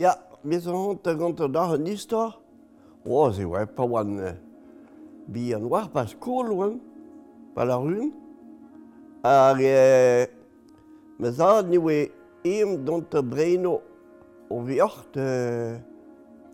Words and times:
Ja, 0.00 0.14
met 0.42 0.64
an 0.64 0.78
hant 0.80 1.08
a 1.10 1.12
gant 1.12 1.40
ar 1.44 1.50
dar 1.52 1.74
an 1.74 1.88
istor, 1.92 2.30
oa 3.04 3.26
ze 3.36 3.44
oa 3.44 3.66
pa 3.68 3.84
oan 3.84 4.14
uh, 4.16 4.30
bi 5.28 5.50
an 5.52 5.66
war 5.68 5.90
pa 5.92 6.06
skol 6.08 6.48
oan, 6.54 6.78
pa 7.52 7.66
la 7.68 7.76
run, 7.76 8.08
ar 9.28 9.60
uh, 9.60 10.24
me 11.20 11.34
zad 11.36 11.68
ni 11.68 11.76
oe 11.76 11.98
eem 12.48 12.78
dont 12.88 13.12
a 13.12 13.20
breno 13.20 13.76
o 14.48 14.62
viocht 14.64 15.20
uh, 15.20 15.76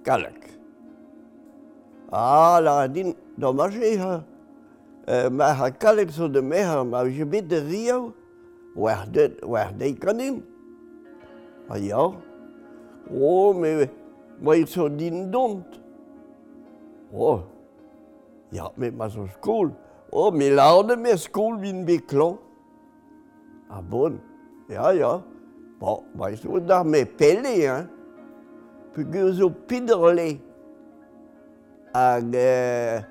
kalak. 0.03 0.51
Ah, 2.11 2.59
la 2.59 2.81
din 2.91 3.15
da 3.39 3.55
maje 3.55 3.95
ha, 4.03 4.13
uh, 5.07 5.29
ma 5.31 5.55
ha 5.55 5.71
kalak 5.71 6.11
so 6.11 6.27
de 6.27 6.43
meha, 6.43 6.83
ma 6.83 7.07
je 7.07 7.23
bet 7.23 7.47
de 7.47 7.63
riau, 7.63 8.11
war 8.75 9.07
de, 9.07 9.37
war 9.47 9.71
de 9.71 9.95
kanin. 9.95 10.43
Ah, 11.71 11.79
ja, 11.79 12.11
O, 13.11 13.51
oh, 13.51 13.55
me, 13.55 13.89
ma 14.41 14.55
so 14.67 14.89
din 14.89 15.31
dont. 15.31 15.65
Oh. 17.15 17.43
ja, 18.53 18.71
me 18.77 18.91
ma 18.91 19.09
so 19.09 19.27
skol. 19.27 19.71
Oh, 20.13 20.31
me 20.31 20.51
laude 20.51 20.97
me 20.99 21.17
skol 21.17 21.59
vin 21.61 21.85
beklan. 21.87 22.39
Ah 23.71 23.83
bon, 23.83 24.21
ja, 24.69 24.93
ja. 24.93 25.21
Bon, 25.81 26.05
ma 26.15 26.35
so 26.37 26.59
dar 26.59 26.85
me 26.85 27.05
pelle, 27.05 27.55
hein. 27.67 27.89
Peus 28.95 29.37
zo 29.37 29.51
piderle. 29.51 30.39
Hag, 31.95 32.35
eh, 32.35 33.03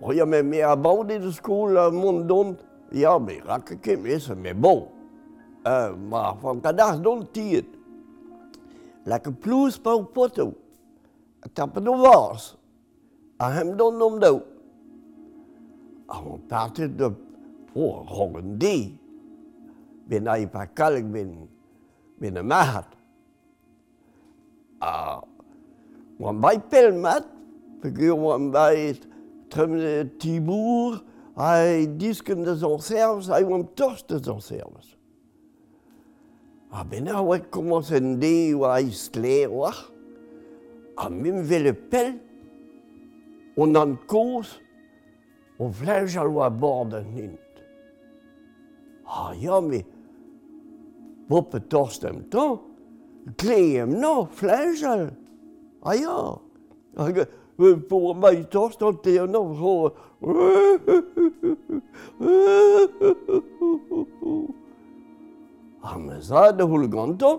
oh, 0.00 0.12
ja, 0.12 0.24
me, 0.24 0.42
me 0.42 0.62
a 0.62 0.76
baude 0.76 1.18
de 1.20 1.32
skol 1.32 1.76
a 1.78 1.90
mont 1.90 2.26
dont. 2.28 2.58
Ja, 2.92 3.18
me 3.18 3.40
rakke 3.46 3.78
kem 3.80 4.06
esa, 4.06 4.34
me 4.34 4.52
bon. 4.52 4.88
Euh, 5.66 5.94
ma, 5.96 6.34
fan 6.42 6.60
kadaz 6.60 7.00
dont 7.00 7.24
tiet. 7.32 7.81
lak 9.06 9.26
like 9.26 9.82
pa 9.82 9.90
o 9.90 10.02
potoù, 10.04 10.52
a 11.42 11.48
tapen 11.48 11.88
o 11.88 11.96
vars, 11.96 12.56
a 13.38 13.50
hem 13.50 13.76
don 13.76 13.98
nom 13.98 14.18
daou. 14.18 14.42
A 16.08 16.18
on 16.18 16.40
partet 16.48 16.96
de 16.96 17.10
o 17.74 18.04
rogen 18.04 18.58
di, 18.58 18.94
ben 20.06 20.28
a 20.28 20.36
pa 20.46 20.66
kalk 20.66 21.04
ben, 21.12 21.48
ben 22.20 22.36
a 22.36 22.42
mahat. 22.42 22.86
A 24.80 25.20
wan 26.18 26.40
bai 26.40 26.58
pel 26.58 26.92
mat, 26.92 27.26
peogwir 27.82 28.14
wan 28.14 28.50
bai 28.52 28.94
tremne 29.50 30.10
tibour, 30.18 31.02
a 31.36 31.86
disken 31.86 32.44
de 32.44 32.54
zon 32.54 32.78
servs, 32.78 33.30
a 33.30 33.42
wan 33.42 33.66
torch 33.74 34.06
de 34.06 34.18
zon 34.22 34.40
servs. 34.40 34.94
A 36.72 36.84
ben 36.84 37.08
a 37.08 37.20
oa 37.20 37.38
komos 37.38 37.90
en 37.92 38.18
de 38.20 38.54
oa 38.56 38.80
isle 38.80 39.46
oa. 39.48 39.72
A 40.96 41.08
mim 41.10 41.42
vele 41.44 41.72
pel, 41.72 42.14
on 43.56 43.76
an 43.76 43.98
koz, 44.08 44.54
on 45.60 45.72
vlej 45.72 46.16
al 46.16 46.32
oa 46.32 46.48
bord 46.50 46.94
an 46.96 47.10
hint. 47.12 47.60
Ha 49.04 49.34
ja, 49.36 49.60
me, 49.60 49.82
bo 51.28 51.42
pe 51.44 51.60
torst 51.60 52.04
em 52.08 52.22
tan, 52.32 52.56
kle 53.36 53.60
em 53.84 53.92
no, 54.00 54.14
vlej 54.40 54.84
al. 54.88 55.10
Ha 55.84 55.96
ja, 56.00 56.16
hag, 56.96 57.24
pour 57.88 58.16
ma 58.16 58.32
torst 58.48 58.80
an 58.82 58.96
te 59.04 59.18
no, 59.28 59.44
an, 59.52 59.92
sa 66.32 66.50
da 66.58 66.64
hul 66.64 66.88
ganto, 66.88 67.30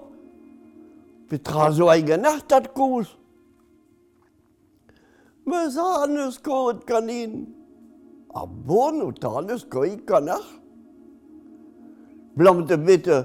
petra 1.29 1.71
zo 1.71 1.89
a 1.89 1.97
ganach 2.09 2.41
dat 2.47 2.65
koz. 2.77 3.07
Me 5.49 5.61
sa 5.75 6.03
anus 6.03 6.37
kot 6.37 6.85
kanin, 6.89 7.31
a 8.35 8.45
bon 8.45 9.01
o 9.01 9.07
tanus 9.11 9.63
koi 9.65 9.97
ganach. 10.09 10.45
Blam 12.37 12.65
de 12.69 12.77
bitte, 12.77 13.17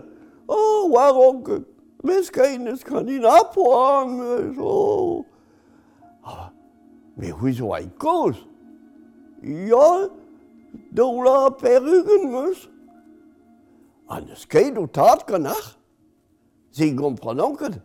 oh, 0.48 0.88
war 0.94 1.12
onkel, 1.26 1.60
mes 2.02 2.30
keines 2.30 2.80
kanin 2.84 3.28
apoang, 3.28 4.16
so. 4.56 5.26
Aber, 6.24 6.50
me 7.16 7.28
hui 7.28 7.52
zo 7.52 7.74
a 7.76 7.82
koz. 8.06 8.40
Ja, 9.42 10.08
da 10.96 11.04
la 11.28 11.38
perugen 11.60 12.30
mus. 12.32 12.68
An 14.08 14.28
eus 14.32 14.46
ket 14.48 14.78
o 14.78 14.86
tad 14.86 15.26
kanach. 15.26 15.74
Se 16.72 16.90
gomprenan 16.96 17.56
ket. 17.56 17.80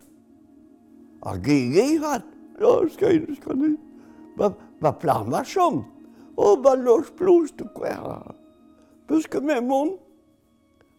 Ar 1.22 1.38
ge-ge 1.38 2.00
rat. 2.00 2.24
Lo, 2.58 2.80
eus 2.84 2.96
ket, 2.96 3.28
eus 3.28 3.40
ket. 3.42 3.78
Ba, 4.36 4.54
ba 4.80 4.92
plar 4.92 5.26
ma 5.28 5.42
chom. 5.44 5.84
O, 6.36 6.56
ba 6.56 6.74
loch 6.74 7.12
plouz 7.16 7.52
de 7.56 7.64
kwer. 7.76 8.34
Peus 9.06 9.26
que 9.26 9.40
me 9.40 9.60
mon. 9.60 9.98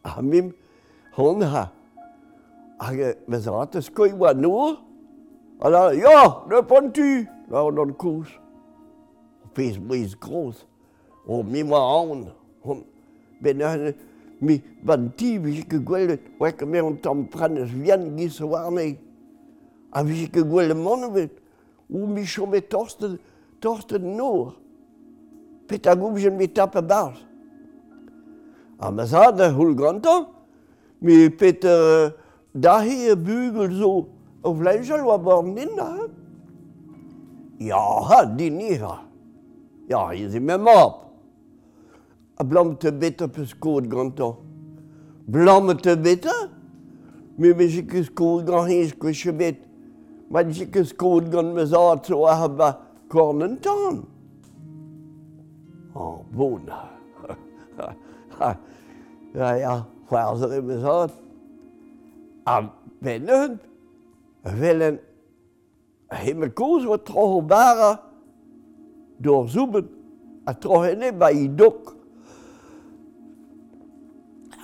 A 0.06 0.22
mim, 0.22 0.54
hon 1.18 1.42
ha. 1.42 1.72
Hag 2.80 3.02
vez 3.28 3.48
rat 3.50 3.76
eus 3.76 3.90
koi 3.90 4.14
wa 4.14 4.34
noor. 4.34 4.78
Ala, 5.62 5.90
la, 5.94 6.46
ne 6.50 6.62
pon 6.62 6.92
tu. 6.94 7.26
La, 7.50 7.66
on 7.66 7.80
an 7.82 7.94
kous. 7.94 8.30
O 9.42 9.50
pez 9.58 9.80
briz 9.80 10.14
groz. 10.14 10.66
O, 11.28 11.42
mi 11.42 11.64
ma 11.64 11.82
an. 11.98 12.28
Ben, 13.42 13.62
mi 14.46 14.60
van 14.86 15.10
ti 15.18 15.38
vi 15.42 15.64
ke 15.66 15.80
gwelet 15.84 16.22
oa 16.40 16.52
ket 16.52 16.68
me 16.70 16.80
an 16.80 16.98
tamm 17.04 17.26
prenez 17.32 17.72
vian 17.74 18.06
giz 18.18 18.40
o 18.42 18.52
warne. 18.54 18.96
A 19.92 20.04
vije 20.04 20.30
ket 20.32 20.48
gwelet 20.50 20.78
manvet, 20.78 21.34
ou 21.90 22.08
mi 22.08 22.26
chome 22.26 22.62
torsten, 22.62 23.18
torsten 23.62 24.16
nor. 24.18 24.56
Pet 25.68 25.88
a 25.88 25.96
goubjen 25.96 26.38
me 26.38 26.48
tape 26.48 26.82
barz. 26.82 27.18
A 28.80 28.92
maza 28.92 29.32
da 29.32 29.50
houl 29.52 29.74
grantañ, 29.76 30.28
pet 31.40 31.64
uh, 31.66 32.12
dahe 32.54 33.12
e 33.12 33.16
bugel 33.16 33.72
zo 33.72 34.08
o 34.44 34.54
vlejal 34.54 35.06
wa 35.06 35.18
born 35.18 35.56
din 35.56 35.74
ja 37.60 37.80
ha, 38.08 38.26
din 38.26 38.60
iha. 38.60 39.02
Ya, 39.88 40.14
iz 40.14 40.36
e 40.36 40.40
mem. 40.40 40.66
a 42.38 42.44
blam 42.44 42.76
te 42.76 42.92
beter 42.92 43.28
peus 43.28 43.54
koet 43.54 43.90
gantañ. 43.90 44.36
Blam 45.28 45.78
te 45.78 45.96
beter 45.96 46.56
Me 47.38 47.54
me 47.54 47.68
je 47.68 47.82
keus 47.84 48.10
koet 48.16 48.48
gant 48.48 48.70
hennz 48.70 48.94
kwe 48.96 49.12
chebet. 49.14 49.58
Ma 50.32 50.44
je 50.48 50.66
keus 50.72 50.94
koet 50.96 51.28
gant 51.32 51.52
me 51.56 51.66
zat 51.68 52.08
zo 52.08 52.24
a 52.26 52.48
ba 52.48 52.70
korn 53.12 53.44
an 53.44 53.58
tan. 53.60 54.06
Oh, 55.96 56.24
bon. 56.32 56.64
ja, 59.36 59.56
ja, 59.56 59.86
c'hwarzer 60.08 60.54
e 60.58 60.62
me 60.62 60.80
zat. 60.80 61.12
A 62.48 62.62
bennehent, 63.04 63.60
velen 64.44 65.00
hemme 66.08 66.52
wat 66.88 67.06
trochel 67.06 67.42
bara, 67.42 68.00
door 69.20 69.48
zoeben, 69.50 69.90
a 70.46 70.54
trochel 70.54 70.98
ne 70.98 71.12
ba 71.12 71.32
i 71.32 71.48
dok. 71.48 71.96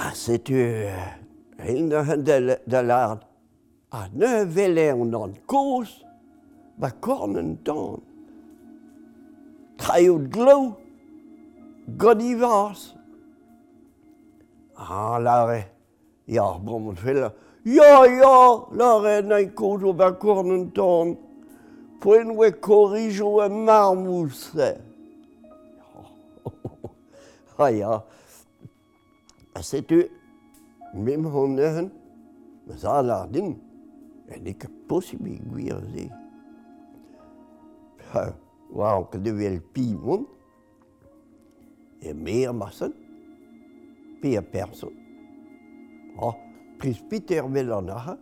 Ah, 0.04 0.14
setu 0.16 0.56
hent 1.60 1.90
da, 2.26 2.40
de 2.42 2.78
l'art 2.78 3.20
à 3.92 4.08
ne 4.16 4.46
vele 4.46 4.94
on 4.94 5.14
an 5.14 5.34
koz, 5.46 5.90
ba 6.80 6.90
korn 6.90 7.38
an. 7.38 8.00
Traio 9.78 10.18
glo, 10.18 10.58
godivas 11.88 12.42
vars. 12.42 12.96
Ah, 14.76 15.20
lare, 15.20 15.66
ja, 16.28 16.58
brommet 16.58 16.98
felle. 16.98 17.30
Ja, 17.66 18.06
ja, 18.08 18.38
lare, 18.74 19.22
na'i 19.22 19.52
koz 19.54 19.84
o 19.84 19.94
ba 19.94 20.14
korn 20.18 20.72
an. 20.82 21.18
Poen 22.02 22.36
we 22.38 22.50
korijo 22.52 23.40
a 23.40 23.50
marmousse 23.50 24.80
Ah, 27.60 27.70
ja. 27.82 28.02
setu, 29.62 30.04
mem 30.94 31.26
hon 31.26 31.56
neuren, 31.56 31.90
ma 32.68 32.78
sa 32.78 33.02
la 33.02 33.26
din, 33.28 33.54
en 34.32 34.48
ik 34.48 34.66
posibi 34.88 35.40
gwir 35.50 35.80
ze. 35.94 36.08
Ha, 38.12 38.26
wa 38.72 38.96
an 38.98 39.08
ket 39.12 39.24
de 39.24 39.60
pi 39.74 39.94
mont, 39.96 40.28
e 42.02 42.14
me 42.14 42.46
a 42.46 42.54
masen, 42.54 42.94
pe 44.22 44.36
a 44.38 44.42
person. 44.42 44.94
Ha, 46.20 46.34
prispiter 46.78 47.48
vel 47.48 47.74
an 47.74 47.90
aha, 47.90 48.18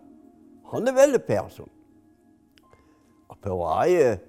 han 0.71 0.87
e 0.87 0.91
vel 0.91 1.15
a 1.15 1.19
person. 1.19 1.69
A 3.29 3.35
pe 3.35 3.49
oa 3.49 3.81
aie, 3.85 4.19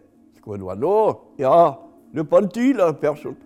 wa 0.45 0.75
no, 0.75 0.97
ja, 1.39 1.79
le 2.13 2.25
pantil 2.25 2.81
a 2.81 2.93
person. 2.93 3.37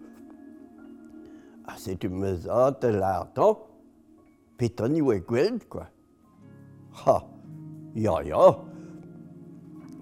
Ah, 1.66 1.74
c'est 1.76 2.04
une 2.04 2.18
maison 2.18 2.74
de 2.80 2.88
l'argent. 2.88 3.58
Pétoni 4.56 5.00
ou 5.00 5.12
gweld, 5.26 5.64
quoi. 5.68 5.88
Ha, 7.06 7.26
ya, 7.94 8.22
ya. 8.22 8.58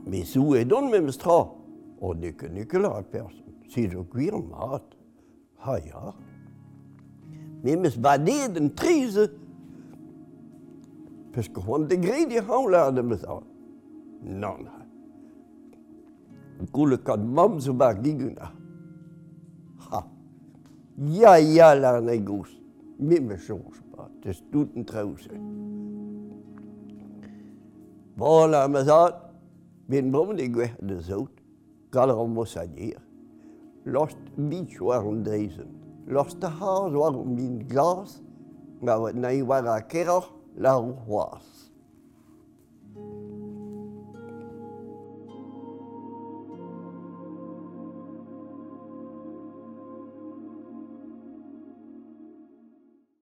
Mais 0.06 0.24
sou 0.24 0.54
est 0.56 0.64
donc 0.64 0.92
le 0.92 1.00
même 1.00 1.10
stra 1.10 1.54
On 2.00 2.14
n'est 2.14 2.32
que 2.32 2.76
la 2.76 3.02
personne. 3.02 3.40
Si 3.68 3.88
je 3.88 3.98
cuire 3.98 4.38
mat. 4.38 4.82
Ha, 5.64 5.78
ya. 5.78 6.14
Mais 7.62 7.76
mes 7.76 7.96
badé 7.96 8.48
d'un 8.48 8.68
trise. 8.68 9.30
Parce 11.32 11.48
qu'on 11.48 11.78
de 11.78 11.94
gré 11.94 12.26
de 12.26 12.40
hang 12.40 12.68
là 12.68 12.90
de 12.90 13.00
maison. 13.00 13.42
Non, 14.22 14.58
non. 14.58 14.82
Goule 16.72 16.98
kad 16.98 17.20
mam 17.24 17.58
zo 17.60 17.72
bar 17.72 18.02
giguna. 18.02 18.52
Ja, 20.96 21.36
ja, 21.38 21.74
la 21.74 21.98
e 22.12 22.18
goz. 22.18 22.50
Me 22.98 23.36
soñs 23.38 23.80
pa, 23.92 24.08
des 24.22 24.42
tuten 24.52 24.84
trause. 24.84 25.30
Bola 28.16 28.68
me 28.68 28.74
mazat, 28.74 29.32
Min 29.88 30.10
brom 30.10 30.36
de 30.36 30.46
gwe 30.48 30.70
de 30.80 31.00
zout, 31.00 31.40
kal 31.90 32.10
ar 32.10 32.28
mos 32.28 32.56
a 32.56 32.64
dir. 32.66 33.00
Lost 33.84 34.16
bich 34.36 34.80
war 34.80 35.04
an 35.06 35.24
lost 36.06 36.44
a 36.44 36.48
haas 36.48 36.92
war 36.92 37.12
min 37.12 37.36
bin 37.36 37.68
glas, 37.68 38.22
ma 38.80 38.96
wat 38.96 39.14
nai 39.14 39.42
war 39.42 39.66
a 39.66 39.82
keror 39.82 40.24
la 40.56 40.78
roaz. 40.78 41.61